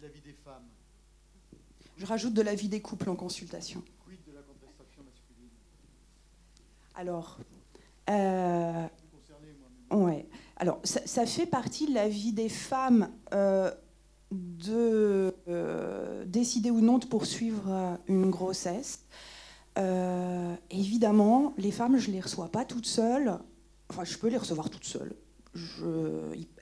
[0.00, 0.68] de la vie des femmes
[1.96, 3.82] Je rajoute de la vie des couples en consultation.
[4.04, 5.50] Quid de la contraception masculine?
[6.94, 7.38] Alors,
[8.10, 8.86] euh,
[9.90, 10.26] ouais.
[10.56, 13.70] Alors, ça, fait partie de la vie des femmes euh,
[14.30, 19.00] de euh, décider ou non de poursuivre une grossesse.
[20.70, 23.38] évidemment, les femmes, je ne les reçois pas toutes seules.
[23.88, 25.14] Enfin, je peux les recevoir toutes seules.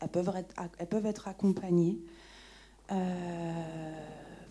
[0.00, 1.98] Elles, peuvent être, accompagnées.
[2.90, 2.94] Euh,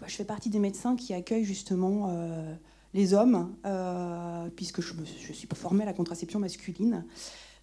[0.06, 2.56] je fais partie des médecins qui accueillent justement euh,
[2.98, 7.06] les hommes, euh, puisque je, je suis formée à la contraception masculine.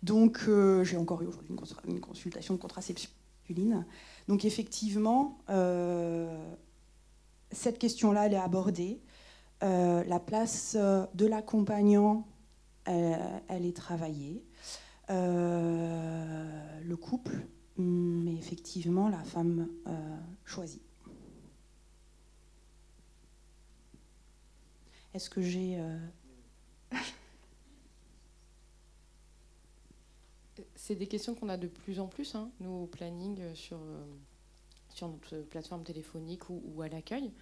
[0.03, 0.49] Donc,
[0.83, 3.85] j'ai encore eu aujourd'hui une, consultation de contraception masculine.
[4.29, 5.39] Donc, effectivement,
[7.51, 9.01] cette question-là, elle est abordée.
[9.63, 12.27] la place de l'accompagnant,
[12.85, 14.45] elle, est travaillée.
[15.09, 20.17] le couple, mais effectivement, la femme euh,
[25.15, 25.79] Est-ce que j'ai...
[25.79, 25.99] Euh,
[30.77, 33.79] C'est des questions qu'on a de plus en plus, hein, nous, au planning, euh, sur,
[34.91, 37.33] sur notre plateforme téléphonique ou, à l'accueil.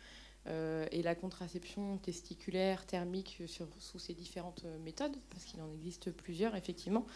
[0.47, 3.43] et la contraception testiculaire, thermique,
[3.79, 7.07] sous ces différentes méthodes, parce qu'il en existe plusieurs, effectivement,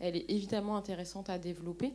[0.00, 1.92] elle est évidemment intéressante à développer.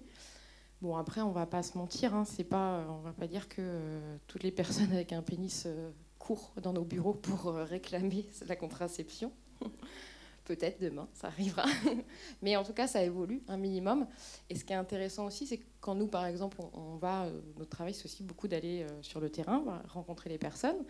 [0.82, 3.62] Bon, après, on va pas se mentir, hein, c'est pas, on va pas dire que
[3.62, 5.89] euh, toutes les personnes avec un pénis euh,
[6.24, 9.32] courent dans nos bureaux pour euh, réclamer la contraception.
[10.46, 11.66] Peut-être demain, ça arrivera.
[12.42, 14.08] Mais en tout cas, ça évolue un minimum.
[14.50, 17.70] Et ce qui est intéressant aussi, c'est que quand nous, par exemple, on, va, notre
[17.70, 20.84] travail, c'est aussi beaucoup d'aller sur le terrain, rencontrer les personnes.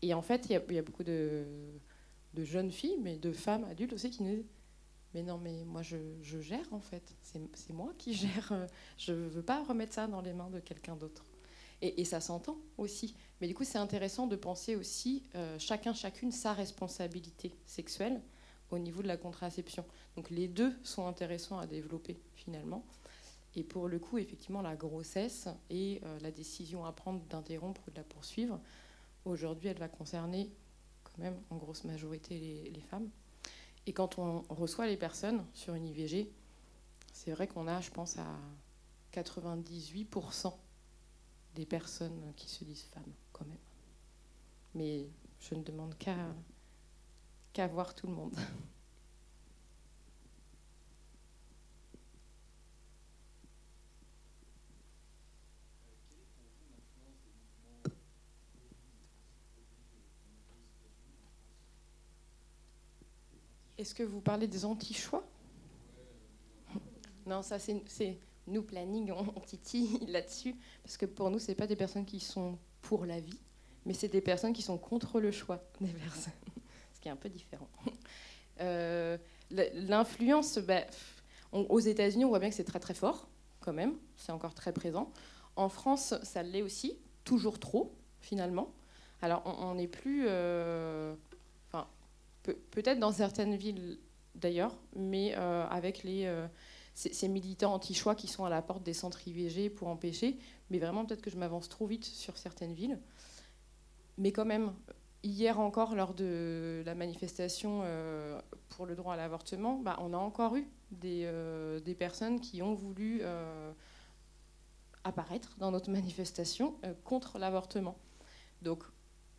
[0.00, 1.44] et en fait, il y, a beaucoup de,
[2.38, 4.46] jeunes filles, mais de femmes adultes aussi, qui nous disent
[5.14, 5.96] mais non, mais moi je,
[6.40, 7.14] gère en fait.
[7.22, 8.50] C'est moi qui gère.
[8.52, 8.66] Euh,
[8.98, 11.24] je ne veux pas remettre ça dans les mains de quelqu'un d'autre.
[11.82, 13.14] Et, ça s'entend aussi.
[13.40, 18.22] Mais du coup, c'est intéressant de penser aussi euh, chacun, chacune sa responsabilité sexuelle
[18.70, 19.84] au niveau de la contraception.
[20.16, 22.84] Donc les deux sont intéressants à développer finalement.
[23.54, 27.90] Et pour le coup, effectivement, la grossesse et euh, la décision à prendre d'interrompre ou
[27.90, 28.58] de la poursuivre,
[29.24, 30.50] aujourd'hui, elle va concerner
[31.04, 33.10] quand même en grosse majorité les femmes.
[33.86, 36.32] Et quand on reçoit les personnes sur une IVG,
[37.12, 38.26] c'est vrai qu'on a, je pense, à
[39.12, 40.52] 98%
[41.54, 43.58] des personnes qui se disent femmes, quand même.
[44.74, 45.06] Mais
[45.40, 45.96] je ne demande
[47.52, 48.36] qu'à voir tout le monde.
[63.76, 65.24] Est-ce que vous parlez des anti-choix?
[67.26, 71.76] Non, ça c'est nous planning, on, titille là-dessus parce que pour nous c'est pas des
[71.76, 73.38] personnes qui sont pour la vie,
[73.86, 76.32] mais c'est des personnes qui sont contre le choix des personnes,
[76.94, 77.68] ce qui est un peu différent.
[78.60, 79.18] Euh,
[79.50, 80.82] l'influence, bah,
[81.50, 83.26] aux États-Unis, on voit bien que c'est très très fort,
[83.58, 85.10] quand même, c'est encore très présent.
[85.56, 88.72] En France, ça l'est aussi, toujours trop, finalement.
[89.22, 90.26] Alors, on n'est plus.
[90.28, 91.16] Euh,
[92.70, 93.98] peut-être dans certaines villes
[94.34, 96.26] d'ailleurs, mais euh, avec les,
[96.94, 100.38] ces militants anti-choix qui sont à la porte des centres IVG pour empêcher.
[100.70, 103.00] Mais vraiment, peut-être que je m'avance trop vite sur certaines villes.
[104.16, 104.72] Mais quand même,
[105.24, 110.16] hier encore, lors de la manifestation euh, pour le droit à l'avortement, bah, on a
[110.16, 113.72] encore eu des, euh, personnes qui ont voulu euh,
[115.02, 117.96] apparaître dans notre manifestation contre l'avortement.
[118.62, 118.84] Donc,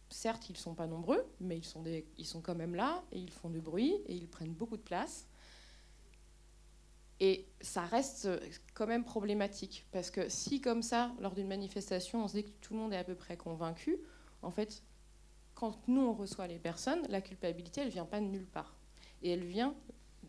[0.10, 1.84] certes, ils ne sont pas nombreux, mais ils sont,
[2.18, 4.82] ils sont quand même là et ils font du bruit et ils prennent beaucoup de
[4.82, 5.26] place.
[7.20, 8.28] Et ça reste
[8.74, 12.50] quand même problématique, parce que si comme ça, lors d'une manifestation, on se dit que
[12.62, 13.98] tout le monde est à peu près convaincu,
[14.42, 14.84] en fait,
[15.56, 18.76] quand nous, on reçoit les personnes, la culpabilité, elle ne vient pas de nulle part.
[19.24, 19.74] Et elle vient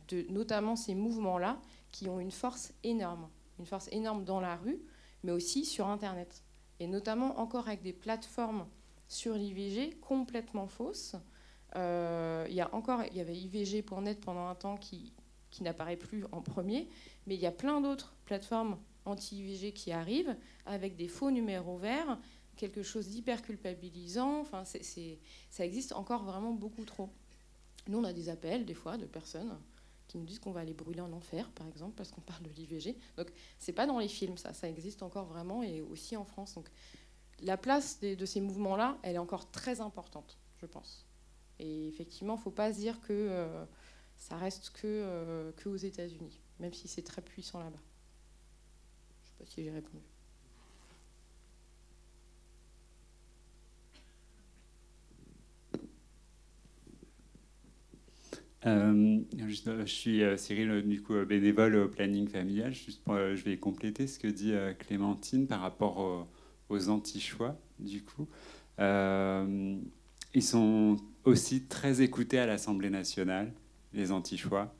[0.08, 3.28] de notamment ces mouvements-là qui ont une force énorme.
[3.58, 4.80] Une force énorme dans la rue,
[5.24, 6.44] mais aussi sur Internet.
[6.78, 8.66] Et notamment encore avec des plateformes
[9.08, 11.16] sur l'IVG complètement fausses.
[11.74, 15.12] Euh, il y a encore, il y avait IVG.net pendant un temps qui,
[15.56, 16.86] qui n'apparaît plus en premier,
[17.26, 22.18] mais il y a plein d'autres plateformes anti-IVG qui arrivent avec des faux numéros verts
[22.56, 24.40] quelque chose d'hyper culpabilisant.
[24.40, 25.18] Enfin, c'est,
[25.50, 27.08] ça existe encore vraiment beaucoup trop.
[27.88, 29.58] Nous, on a des appels, des fois, de personnes
[30.08, 32.50] qui nous disent qu'on va aller brûler en enfer, par exemple, parce qu'on parle de
[32.50, 32.96] l'IVG.
[33.16, 34.52] Donc, c'est pas dans les films, ça.
[34.52, 36.54] Ça existe encore vraiment, et aussi en France.
[36.54, 36.68] Donc,
[37.40, 41.06] la place de ces mouvements-là, elle est encore très importante, je pense.
[41.58, 43.64] Et effectivement, il ne faut pas se dire que euh,
[44.18, 47.82] ça reste que, euh, que aux États-Unis, même si c'est très puissant là-bas.
[49.22, 50.02] Je ne sais pas si j'ai répondu.
[58.66, 62.72] Euh, je, suis euh, Cyril, du coup, bénévole au planning familial.
[62.74, 66.28] Je vais compléter ce que dit euh, Clémentine par rapport
[66.68, 68.26] aux, anti-choix, du coup.
[68.78, 73.52] ils sont aussi très écoutés à l'Assemblée nationale,
[73.96, 74.72] les anti-choix,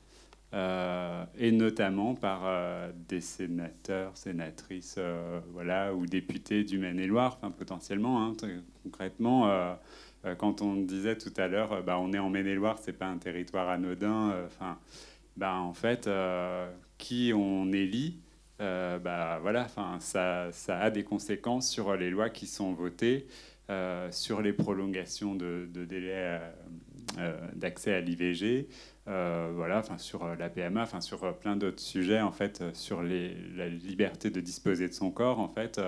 [0.53, 4.97] et notamment par des sénateurs, sénatrices,
[5.51, 8.33] voilà, ou députés du Maine-et-Loire, potentiellement, hein,
[8.83, 9.75] concrètement
[10.25, 13.07] euh, quand on disait tout à l'heure, euh, bah, on est en Maine-et-Loire, c'est pas
[13.07, 14.31] un territoire anodin.
[14.31, 14.79] Euh, enfin,
[15.35, 16.09] bah, en fait,
[16.97, 18.19] qui on élit,
[18.59, 23.27] bah, voilà, enfin, ça, ça, a des conséquences sur les lois qui sont votées,
[24.09, 26.41] sur les prolongations de, de délais
[27.53, 28.67] d'accès à l'IVG,
[29.07, 34.29] voilà, enfin, sur la PMA, enfin, sur plein d'autres sujets, en fait, sur la liberté
[34.29, 35.81] de disposer de son corps, en fait,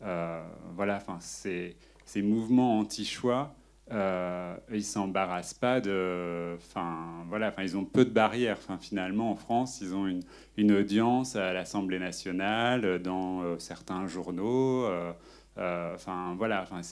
[0.00, 3.54] voilà, enfin, ces mouvements anti-choix
[3.92, 6.54] euh, ils s'embarrassent pas de.
[6.56, 8.56] Enfin, voilà, enfin, ils ont peu de barrières.
[8.58, 10.22] Enfin, finalement, en France, ils ont une,
[10.56, 14.84] une audience à l'Assemblée nationale, dans euh, certains journaux.
[14.84, 15.12] Euh,
[15.58, 16.82] euh, enfin, voilà, enfin,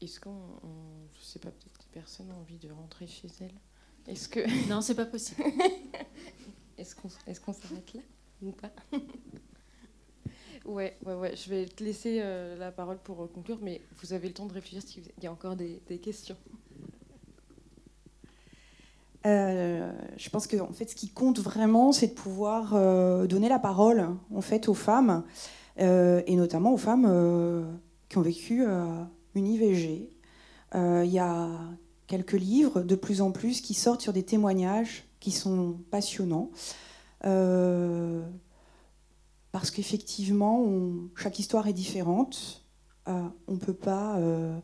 [0.02, 0.58] Est-ce qu'on,
[1.14, 3.52] je sais pas, peut-être que personne a envie de rentrer chez elle?
[4.08, 5.44] Est-ce que non, c'est pas possible.
[6.78, 8.02] est-ce qu'on, est-ce qu'on s'arrête là?
[8.42, 8.72] Ou pas?
[10.70, 11.36] Ouais, ouais, ouais.
[11.36, 14.46] Je vais te laisser euh, la parole pour euh, conclure, mais vous avez le temps
[14.46, 16.36] de réfléchir s'il y a encore des, questions.
[19.26, 22.74] Euh, je pense que fait, ce qui compte vraiment, c'est de pouvoir
[23.28, 25.24] donner la parole en fait aux femmes
[25.78, 30.10] et notamment aux femmes qui ont vécu une IVG.
[30.76, 31.50] Il y a
[32.06, 36.52] quelques livres de plus en plus qui sortent sur des témoignages qui sont passionnants.
[39.50, 40.66] Euh, parce qu'effectivement,
[41.16, 42.64] chaque histoire est différente.
[43.08, 44.58] Euh, on ne peut pas euh,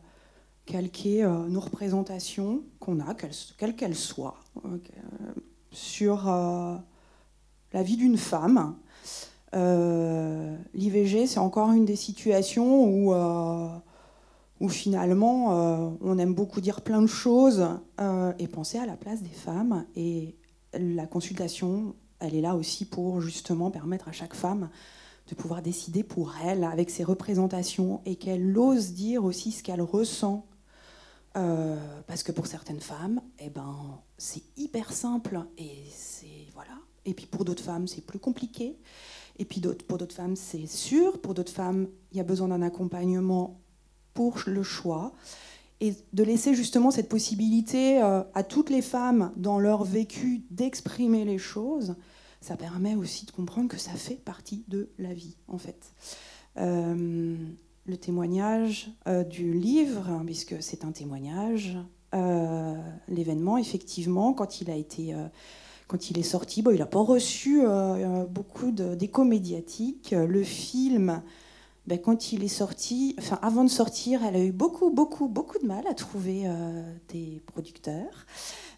[0.66, 4.36] calquer nos représentations qu'on a, quelles qu'elles soient,
[5.70, 8.76] sur la vie d'une femme.
[9.52, 13.12] L'IVG, c'est encore une des situations
[14.60, 17.68] où finalement on aime beaucoup dire plein de choses
[18.38, 19.86] et penser à la place des femmes.
[19.94, 20.36] Et
[20.72, 24.68] la consultation, elle est là aussi pour justement permettre à chaque femme
[25.28, 29.82] de pouvoir décider pour elle avec ses représentations et qu'elle ose dire aussi ce qu'elle
[29.82, 30.46] ressent.
[31.36, 36.70] Euh, parce que pour certaines femmes, eh ben, c'est hyper simple et c'est voilà.
[37.04, 38.78] Et puis pour d'autres femmes, c'est plus compliqué.
[39.38, 41.20] Et puis pour d'autres femmes, c'est sûr.
[41.20, 43.60] Pour d'autres femmes, il y a besoin d'un accompagnement
[44.14, 45.12] pour le choix
[45.80, 51.24] et de laisser justement cette possibilité euh, à toutes les femmes dans leur vécu d'exprimer
[51.24, 51.96] les choses,
[52.40, 55.92] ça permet aussi de comprendre que ça fait partie de la vie en fait.
[56.58, 57.36] Euh,
[57.86, 61.76] le témoignage euh, du livre, puisque c'est un témoignage,
[63.08, 65.14] l'événement effectivement quand il a été
[65.86, 67.60] quand il est sorti, bon, il n'a pas reçu
[68.30, 70.14] beaucoup d'écho médiatique.
[70.16, 71.20] Le film
[71.86, 75.58] ben, quand il est sorti, enfin avant de sortir, elle a eu beaucoup, beaucoup, beaucoup
[75.58, 78.26] de mal à trouver euh, des producteurs.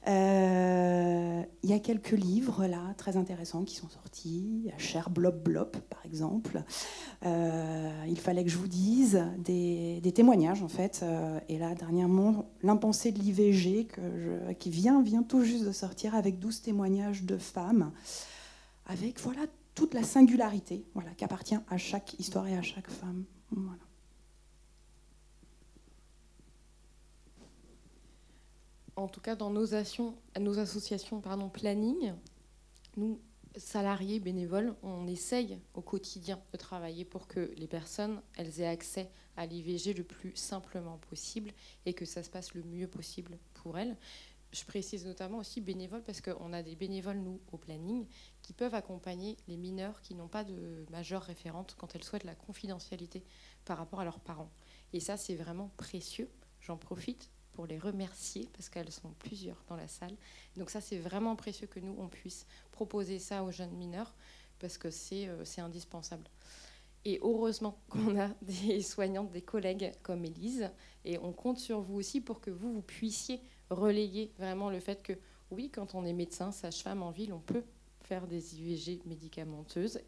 [0.06, 4.70] Euh, il y a quelques livres là très intéressants qui sont sortis.
[4.76, 6.62] Cher Blob Blob par exemple.
[7.24, 11.04] Euh, il fallait que je vous dise des, témoignages en fait.
[11.48, 13.88] et là dernièrement, l'impensé de l'IVG
[14.58, 17.92] qui vient, vient tout juste de sortir avec 12 témoignages de femmes.
[18.86, 19.42] Avec voilà
[19.78, 23.24] toute la singularité voilà, qui appartient à chaque histoire et à chaque femme.
[28.96, 29.66] En tout cas, dans nos,
[30.40, 32.12] nos associations pardon, planning,
[32.96, 33.20] nous,
[33.56, 39.08] salariés, bénévoles, on essaye au quotidien de travailler pour que les personnes elles aient accès
[39.36, 41.52] à l'IVG le plus simplement possible
[41.86, 43.96] et que ça se passe le mieux possible pour elles
[44.52, 48.06] je précise notamment aussi bénévoles parce qu'on a des bénévoles, nous, au planning,
[48.42, 52.34] qui peuvent accompagner les mineurs qui n'ont pas de majeure référente quand elles souhaitent la
[52.34, 53.24] confidentialité
[53.64, 54.50] par rapport à leurs parents.
[54.92, 56.30] Et ça, c'est vraiment précieux.
[56.60, 60.16] J'en profite pour les remercier parce qu'elles sont plusieurs dans la salle.
[60.56, 64.14] Donc ça, c'est vraiment précieux que nous, on puisse proposer ça aux jeunes mineurs
[64.58, 66.24] parce que c'est euh, indispensable.
[67.04, 70.70] Et heureusement qu'on a des soignantes, des collègues comme Élise,
[71.04, 73.40] et on compte sur vous aussi pour que vous, vous puissiez
[73.70, 75.12] relayer vraiment le fait que
[75.50, 77.64] oui, quand on est médecin, sage-femme en ville, on peut
[78.02, 80.00] faire des IVG médicamenteuses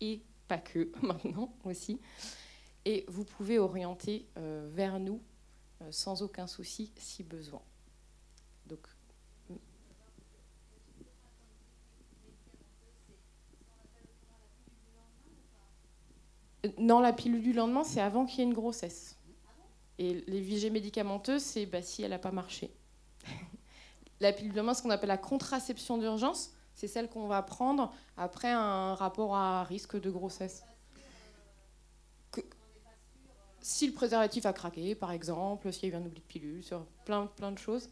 [0.00, 2.00] et pas que maintenant aussi.
[2.84, 5.20] Et vous pouvez orienter euh, vers nous
[5.82, 7.62] euh, sans aucun souci si besoin.
[8.66, 8.86] Donc,
[16.78, 19.16] non, la pilule du lendemain, c'est avant qu'il y ait une grossesse.
[19.98, 22.72] Et les IVG médicamenteuses, c'est bah, si elle n'a pas marché.
[24.20, 28.50] La pilule de ce qu'on appelle la contraception d'urgence, c'est celle qu'on va prendre après
[28.50, 30.64] un rapport à risque de grossesse.
[33.60, 36.64] si le préservatif a craqué, par exemple, s'il y a eu un oubli de pilule,
[36.64, 37.88] sur plein, de choses,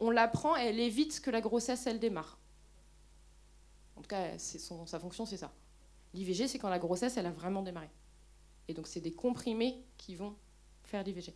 [0.00, 2.38] on la prend et elle évite que la grossesse, elle démarre.
[3.96, 5.52] En tout cas, sa fonction, c'est ça.
[6.14, 7.90] L'IVG, c'est quand la grossesse, elle a vraiment démarré.
[8.68, 10.34] Et donc, c'est des comprimés qui vont
[10.82, 11.34] faire l'IVG.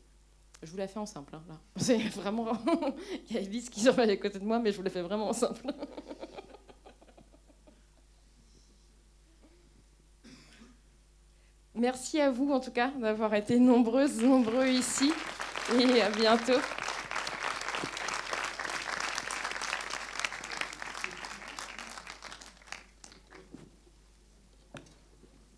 [0.62, 1.56] Je vous la fais en simple, hein, là.
[2.16, 2.52] Vraiment.
[3.28, 5.02] Il y a Elise qui surveille à côté de moi, mais je vous la fais
[5.02, 5.66] vraiment en simple.
[11.74, 15.12] Merci à vous, en tout cas, d'avoir été nombreuses, nombreux ici.
[15.78, 16.60] Et à bientôt.